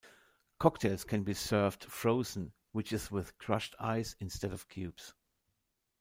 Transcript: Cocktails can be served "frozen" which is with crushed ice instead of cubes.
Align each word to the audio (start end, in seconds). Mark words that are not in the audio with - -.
Cocktails 0.57 1.03
can 1.03 1.21
be 1.23 1.35
served 1.35 1.83
"frozen" 1.83 2.53
which 2.71 2.91
is 2.91 3.11
with 3.11 3.37
crushed 3.37 3.75
ice 3.79 4.15
instead 4.19 4.51
of 4.51 4.67
cubes. 4.67 5.13